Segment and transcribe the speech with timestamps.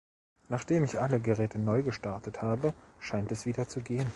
[0.49, 4.09] Nachdem ich alle Geräte neugestartet habe, scheint es wieder zu gehen.